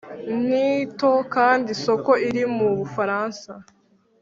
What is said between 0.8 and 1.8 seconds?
nto, kandi